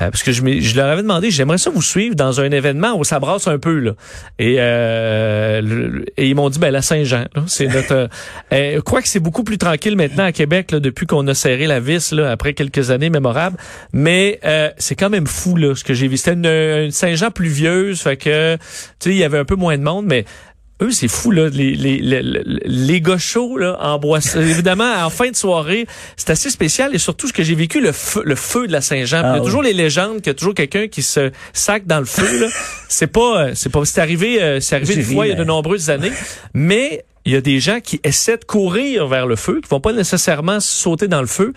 Euh, 0.02 0.10
parce 0.10 0.22
que 0.22 0.32
je, 0.32 0.42
je 0.60 0.76
leur 0.76 0.88
avais 0.88 1.02
demandé, 1.02 1.30
j'aimerais 1.30 1.58
ça 1.58 1.70
vous 1.70 1.82
suivre 1.82 2.14
dans 2.14 2.40
un 2.40 2.50
événement 2.50 2.94
où 2.98 3.04
ça 3.04 3.18
brasse 3.20 3.46
un 3.46 3.58
peu 3.58 3.78
là. 3.78 3.92
Et, 4.38 4.56
euh, 4.58 6.02
et 6.16 6.28
ils 6.28 6.34
m'ont 6.34 6.50
dit 6.50 6.58
ben 6.58 6.70
la 6.70 6.82
Saint-Jean, 6.82 7.26
c'est 7.46 7.66
notre. 7.66 7.92
euh, 7.92 8.08
euh, 8.52 8.80
quoique 8.80 9.08
c'est 9.08 9.20
beaucoup 9.20 9.44
plus 9.44 9.58
tranquille 9.58 9.96
maintenant 9.96 10.24
à 10.24 10.32
Québec 10.32 10.68
depuis 10.70 11.06
qu'on 11.06 11.26
a 11.28 11.34
serré 11.34 11.66
la 11.66 11.80
vis 11.80 12.12
là 12.12 12.30
après 12.30 12.54
quelques 12.54 12.90
années 12.90 13.10
mémorables. 13.10 13.56
Mais 13.92 14.40
euh, 14.44 14.70
c'est 14.78 14.94
quand 14.94 15.10
même 15.10 15.26
fou 15.26 15.56
là 15.56 15.74
ce 15.74 15.84
que 15.84 15.94
j'ai 15.94 16.08
vu. 16.08 16.16
C'était 16.16 16.34
une, 16.34 16.46
une 16.46 16.90
Saint-Jean 16.90 17.30
pluvieuse, 17.30 18.00
fait 18.00 18.16
que 18.16 18.56
tu 18.56 18.60
sais 18.98 19.10
il 19.10 19.16
y 19.16 19.24
avait 19.24 19.38
un 19.38 19.44
peu 19.44 19.56
moins 19.56 19.78
de 19.78 19.82
monde, 19.82 20.06
mais 20.06 20.24
eux, 20.80 20.90
c'est 20.90 21.08
fou, 21.08 21.30
là, 21.30 21.48
les, 21.48 21.74
les, 21.74 21.98
les, 21.98 22.22
les 22.64 23.00
gars 23.00 23.18
chauds, 23.18 23.56
là, 23.56 23.76
en 23.80 23.98
bois. 23.98 24.18
Évidemment, 24.36 24.92
en 25.04 25.10
fin 25.10 25.30
de 25.30 25.36
soirée, 25.36 25.86
c'est 26.16 26.30
assez 26.30 26.50
spécial 26.50 26.94
et 26.94 26.98
surtout 26.98 27.28
ce 27.28 27.32
que 27.32 27.42
j'ai 27.42 27.54
vécu, 27.54 27.80
le 27.80 27.92
feu, 27.92 28.22
le 28.24 28.34
feu 28.34 28.66
de 28.66 28.72
la 28.72 28.80
Saint-Jean. 28.80 29.20
Puis 29.22 29.28
il 29.28 29.32
y 29.32 29.32
a 29.32 29.32
Ah 29.34 29.38
oui. 29.40 29.44
toujours 29.44 29.62
les 29.62 29.72
légendes 29.74 30.16
qu'il 30.16 30.28
y 30.28 30.30
a 30.30 30.34
toujours 30.34 30.54
quelqu'un 30.54 30.88
qui 30.88 31.02
se 31.02 31.30
sac 31.52 31.86
dans 31.86 32.00
le 32.00 32.04
feu, 32.06 32.40
là. 32.40 32.48
C'est 32.88 33.06
pas, 33.06 33.42
euh, 33.46 33.52
c'est 33.54 33.70
pas, 33.70 33.84
c'est 33.84 34.00
arrivé, 34.00 34.42
euh, 34.42 34.60
c'est 34.60 34.74
arrivé 34.76 34.94
une 34.94 35.02
fois 35.02 35.26
il 35.26 35.30
y 35.30 35.32
a 35.32 35.36
de 35.36 35.40
mais- 35.40 35.46
nombreuses 35.46 35.90
années. 35.90 36.12
Mais, 36.54 37.04
il 37.24 37.32
y 37.32 37.36
a 37.36 37.40
des 37.40 37.60
gens 37.60 37.78
qui 37.78 38.00
essaient 38.02 38.36
de 38.38 38.44
courir 38.44 39.06
vers 39.06 39.28
le 39.28 39.36
feu, 39.36 39.60
qui 39.62 39.68
vont 39.68 39.78
pas 39.78 39.92
nécessairement 39.92 40.58
sauter 40.58 41.06
dans 41.06 41.20
le 41.20 41.28
feu. 41.28 41.52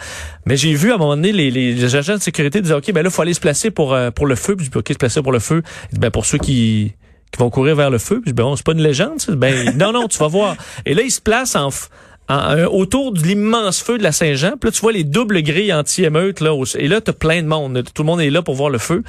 Mais 0.46 0.58
j'ai 0.58 0.76
vu 0.76 0.92
à 0.92 0.96
un 0.96 0.98
moment 1.00 1.16
donné 1.16 1.32
les, 1.32 1.50
les 1.50 1.96
agents 1.96 2.14
de 2.18 2.22
sécurité 2.22 2.62
dire 2.62 2.78
OK, 2.78 2.92
ben 2.92 3.02
là, 3.02 3.10
faut 3.10 3.24
aller 3.24 3.34
se 3.34 3.40
placer 3.40 3.72
pour 3.72 3.96
euh, 3.96 4.12
pour 4.12 4.28
le 4.28 4.36
feu. 4.36 4.56
Puis 4.56 4.68
je 4.68 4.70
dis 4.72 4.78
OK, 4.78 4.90
se 4.90 4.94
placer 4.94 5.24
pour 5.24 5.32
le 5.32 5.40
feu. 5.40 5.64
Ben 5.94 6.12
pour 6.12 6.28
ceux 6.28 6.38
qui 6.38 6.94
qui 7.32 7.40
vont 7.40 7.50
courir 7.50 7.76
vers 7.76 7.90
le 7.90 7.98
feu. 7.98 8.22
Puis 8.22 8.32
dis, 8.32 8.34
ben 8.34 8.54
c'est 8.56 8.66
pas 8.66 8.74
une 8.74 8.82
légende. 8.84 9.20
ça. 9.20 9.34
Ben 9.36 9.76
non 9.78 9.92
non, 9.92 10.08
tu 10.08 10.18
vas 10.18 10.28
voir. 10.28 10.56
Et 10.86 10.94
là, 10.94 11.02
ils 11.02 11.12
se 11.12 11.22
placent 11.22 11.56
en 11.56 11.70
en- 12.28 12.64
autour 12.66 13.12
de 13.12 13.20
l'immense 13.22 13.82
feu 13.84 13.98
de 14.00 14.04
la 14.04 14.12
Saint-Jean. 14.12 14.54
Puis 14.60 14.68
là, 14.70 14.72
tu 14.72 14.82
vois 14.82 14.92
les 14.92 15.04
doubles 15.04 15.42
grilles 15.44 15.72
anti-émeute. 15.72 16.40
Là, 16.40 16.56
et 16.78 16.88
là, 16.88 17.00
tu 17.02 17.12
as 17.12 17.14
plein 17.14 17.42
de 17.44 17.48
monde. 17.48 17.84
Tout 17.94 18.02
le 18.02 18.08
monde 18.08 18.20
est 18.22 18.32
là 18.32 18.42
pour 18.42 18.56
voir 18.56 18.70
le 18.72 18.80
feu. 18.80 19.04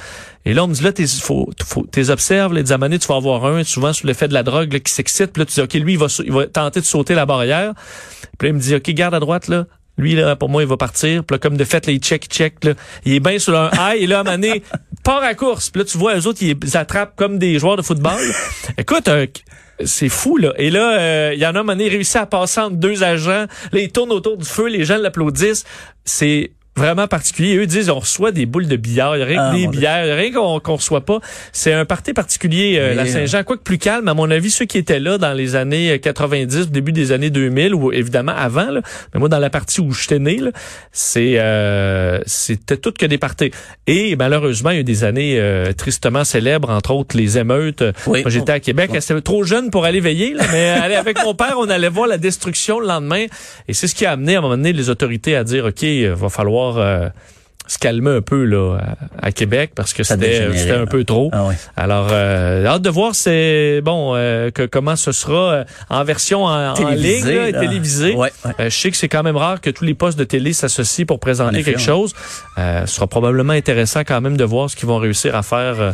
Et 0.45 0.53
là, 0.53 0.63
on 0.63 0.67
me 0.67 0.73
dit, 0.75 0.83
là, 0.83 0.91
t'es, 0.91 1.07
faut, 1.07 1.49
faut, 1.65 1.85
t'es 1.91 2.11
observes, 2.11 2.53
les 2.53 2.71
amanés, 2.71 2.99
tu 2.99 3.07
vas 3.07 3.15
avoir 3.15 3.45
un, 3.45 3.63
souvent 3.63 3.91
sous 3.91 4.05
l'effet 4.05 4.27
de 4.27 4.33
la 4.35 4.43
drogue, 4.43 4.71
là, 4.71 4.79
qui 4.79 4.91
s'excite. 4.93 5.33
Puis 5.33 5.41
là, 5.41 5.45
tu 5.47 5.53
dis, 5.55 5.61
OK, 5.61 5.73
lui, 5.73 5.93
il 5.93 5.99
va, 5.99 6.05
il 6.23 6.31
va 6.31 6.45
tenter 6.45 6.79
de 6.79 6.85
sauter 6.85 7.15
la 7.15 7.25
barrière. 7.25 7.73
Puis 8.37 8.47
là, 8.47 8.49
il 8.49 8.53
me 8.53 8.59
dit, 8.59 8.75
OK, 8.75 8.89
garde 8.91 9.15
à 9.15 9.19
droite, 9.19 9.47
là. 9.47 9.65
Lui, 9.99 10.13
là, 10.13 10.35
pour 10.35 10.49
moi, 10.49 10.61
il 10.61 10.67
va 10.67 10.77
partir. 10.77 11.23
Puis 11.23 11.33
là, 11.33 11.39
comme 11.39 11.57
de 11.57 11.63
fait, 11.63 11.87
là, 11.87 11.93
il 11.93 11.99
check, 11.99 12.27
check, 12.29 12.63
là. 12.63 12.73
Il 13.03 13.13
est 13.13 13.19
bien 13.19 13.39
sur 13.39 13.59
un 13.59 13.71
high. 13.73 13.99
Et 13.99 14.05
là, 14.05 14.17
à 14.17 14.21
un 14.21 14.23
moment 14.25 14.35
donné, 14.37 14.61
part 15.07 15.23
à 15.23 15.35
course. 15.35 15.69
Puis 15.69 15.79
là, 15.79 15.85
tu 15.85 15.97
vois, 15.97 16.17
eux 16.17 16.27
autres, 16.27 16.39
ils 16.41 16.57
les 16.61 16.75
attrapent 16.75 17.15
comme 17.15 17.39
des 17.39 17.59
joueurs 17.59 17.77
de 17.77 17.81
football. 17.81 18.19
Écoute, 18.77 19.07
euh, 19.07 19.25
c'est 19.85 20.09
fou, 20.09 20.35
là. 20.35 20.51
Et 20.57 20.69
là, 20.69 20.99
euh, 20.99 21.31
il 21.33 21.39
y 21.39 21.45
en 21.45 21.55
a 21.55 21.59
un 21.59 21.63
moment 21.63 21.71
donné, 21.77 21.87
réussit 21.87 22.17
à 22.17 22.25
passer 22.25 22.59
entre 22.59 22.75
deux 22.75 23.05
agents. 23.05 23.45
Là, 23.71 23.79
il 23.79 23.89
tourne 23.89 24.11
autour 24.11 24.35
du 24.35 24.43
feu. 24.43 24.67
Les 24.67 24.83
gens 24.83 24.97
l'applaudissent. 24.97 25.63
C'est 26.03 26.51
vraiment 26.77 27.07
particulier. 27.07 27.57
Eux 27.57 27.65
disent, 27.65 27.89
on 27.89 27.99
reçoit 27.99 28.31
des 28.31 28.45
boules 28.45 28.67
de 28.67 28.75
billard. 28.75 29.15
Il 29.15 29.19
n'y 29.19 29.23
a 29.23 29.25
rien 29.27 29.41
Ah, 29.41 29.51
que 29.51 29.57
des 29.57 29.65
mon 29.65 29.71
Dieu. 29.71 29.79
billets. 29.81 29.99
Il 30.01 30.05
n'y 30.05 30.11
a 30.11 30.15
rien 30.15 30.31
qu'on 30.31 30.75
reçoit 30.75 31.01
pas. 31.05 31.19
C'est 31.51 31.73
un 31.73 31.85
parti 31.85 32.13
particulier, 32.13 32.77
euh, 32.79 32.93
la 32.93 33.05
Saint-Jean. 33.05 33.43
Quoique 33.43 33.63
plus 33.63 33.77
calme, 33.77 34.07
à 34.07 34.13
mon 34.13 34.29
avis, 34.31 34.51
ceux 34.51 34.65
qui 34.65 34.77
étaient 34.77 34.99
là 34.99 35.17
dans 35.17 35.33
les 35.33 35.55
années 35.55 35.99
90, 35.99 36.69
début 36.71 36.91
des 36.91 37.11
années 37.11 37.29
2000, 37.29 37.73
ou 37.75 37.91
évidemment 37.91 38.33
avant, 38.37 38.69
là, 38.71 38.81
mais 39.13 39.19
moi, 39.19 39.29
dans 39.29 39.39
la 39.39 39.49
partie 39.49 39.81
où 39.81 39.91
j'étais 39.91 40.19
né, 40.19 40.37
là, 40.37 40.51
c'est 40.91 41.33
euh, 41.37 42.19
c'était 42.25 42.77
tout 42.77 42.91
que 42.91 43.05
des 43.05 43.17
parties. 43.17 43.51
Et 43.87 44.15
malheureusement, 44.15 44.69
il 44.71 44.75
y 44.75 44.77
a 44.77 44.81
eu 44.81 44.83
des 44.83 45.03
années 45.03 45.39
euh, 45.39 45.73
tristement 45.73 46.23
célèbres, 46.23 46.69
entre 46.69 46.91
autres 46.91 47.17
les 47.17 47.37
émeutes. 47.37 47.83
Oui. 48.05 48.21
Moi, 48.21 48.29
j'étais 48.29 48.51
à 48.51 48.59
Québec. 48.59 48.91
C'était 48.99 49.21
trop 49.21 49.43
jeune 49.43 49.69
pour 49.71 49.85
aller 49.85 49.99
veiller, 49.99 50.33
là, 50.33 50.43
mais 50.51 50.69
aller 50.83 50.95
avec 50.95 51.17
mon 51.23 51.33
père, 51.33 51.55
on 51.57 51.69
allait 51.69 51.89
voir 51.89 52.07
la 52.07 52.17
destruction 52.17 52.79
le 52.79 52.87
lendemain. 52.87 53.25
Et 53.67 53.73
c'est 53.73 53.87
ce 53.87 53.95
qui 53.95 54.05
a 54.05 54.11
amené 54.11 54.35
à 54.35 54.39
un 54.39 54.41
moment 54.41 54.57
donné 54.57 54.73
les 54.73 54.89
autorités 54.89 55.35
à 55.35 55.43
dire, 55.43 55.65
OK, 55.65 55.81
il 55.81 56.07
va 56.09 56.29
falloir... 56.29 56.66
euh, 56.75 57.07
se 57.67 57.77
calmer 57.77 58.11
un 58.11 58.21
peu 58.21 58.43
là 58.45 58.77
à, 59.21 59.31
Québec 59.31 59.71
parce 59.75 59.93
que 59.93 60.03
Ça 60.03 60.15
c'était 60.15 60.71
un 60.71 60.85
peu 60.85 61.03
trop. 61.03 61.29
Ah 61.33 61.45
oui. 61.47 61.55
Alors 61.75 62.07
euh, 62.11 62.65
hâte 62.65 62.81
de 62.81 62.89
voir 62.89 63.13
c'est 63.13 63.81
bon 63.81 64.13
euh, 64.15 64.51
que 64.51 64.65
comment 64.65 64.95
ce 64.95 65.11
sera 65.11 65.51
euh, 65.51 65.63
en 65.89 66.03
version 66.03 66.45
en, 66.45 66.71
en 66.71 66.73
ligne 66.73 67.21
Télévisé, 67.21 67.35
là, 67.35 67.51
là. 67.51 67.59
télévisée. 67.59 68.15
Ouais, 68.15 68.31
ouais. 68.45 68.51
Euh, 68.59 68.69
je 68.69 68.77
sais 68.77 68.91
que 68.91 68.97
c'est 68.97 69.09
quand 69.09 69.23
même 69.23 69.37
rare 69.37 69.61
que 69.61 69.69
tous 69.69 69.83
les 69.83 69.93
postes 69.93 70.17
de 70.17 70.23
télé 70.23 70.53
s'associent 70.53 71.05
pour 71.05 71.19
présenter 71.19 71.59
effet, 71.59 71.71
quelque 71.71 71.79
ouais. 71.81 71.85
chose. 71.85 72.13
Euh, 72.57 72.85
ce 72.85 72.95
sera 72.95 73.07
probablement 73.07 73.53
intéressant 73.53 74.01
quand 74.01 74.21
même 74.21 74.37
de 74.37 74.43
voir 74.43 74.69
ce 74.69 74.75
qu'ils 74.75 74.87
vont 74.87 74.97
réussir 74.97 75.35
à 75.35 75.43
faire 75.43 75.81
euh, 75.81 75.91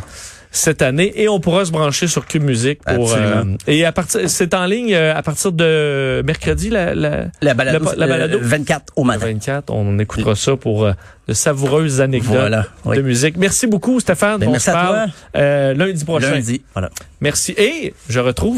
cette 0.55 0.83
année 0.83 1.11
et 1.15 1.27
on 1.27 1.39
pourra 1.39 1.65
se 1.65 1.71
brancher 1.71 2.05
sur 2.07 2.27
Cube 2.27 2.43
Musique 2.43 2.79
pour 2.83 3.11
euh, 3.13 3.43
et 3.65 3.85
à 3.85 3.91
partir 3.91 4.29
c'est 4.29 4.53
en 4.53 4.65
ligne 4.65 4.93
euh, 4.93 5.13
à 5.15 5.23
partir 5.23 5.51
de 5.51 6.21
mercredi 6.25 6.69
la, 6.69 6.93
la 6.93 7.25
La 7.41 7.53
balado, 7.55 7.83
La- 7.97 8.05
la 8.05 8.07
balado? 8.07 8.37
euh, 8.37 8.41
24 8.43 8.93
au 8.95 9.03
matin. 9.03 9.25
24 9.25 9.71
on 9.73 9.97
écoutera 9.97 10.35
ça 10.35 10.55
pour 10.55 10.85
euh, 10.85 10.93
de 11.27 11.33
savoureuses 11.33 12.01
anecdotes 12.01 12.31
Voilà, 12.35 12.65
oui. 12.85 12.97
de 12.97 13.01
musique. 13.01 13.37
Merci 13.37 13.65
beaucoup 13.65 13.99
Stéphane, 13.99 14.39
Ben, 14.41 14.49
on 14.49 14.51
merci 14.51 14.65
se 14.65 14.71
à 14.71 14.73
parle 14.73 14.95
toi. 14.95 15.41
euh, 15.41 15.73
lundi 15.73 16.03
prochain. 16.05 16.31
Lundi. 16.31 16.61
Voilà. 16.73 16.89
Merci 17.21 17.53
et 17.57 17.93
je 18.09 18.19
retrouve 18.19 18.51